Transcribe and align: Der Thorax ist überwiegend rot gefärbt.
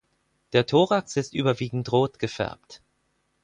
Der 0.53 0.65
Thorax 0.65 1.15
ist 1.15 1.35
überwiegend 1.35 1.91
rot 1.91 2.17
gefärbt. 2.17 2.81